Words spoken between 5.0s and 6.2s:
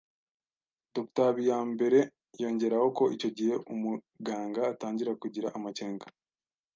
kugira amakenga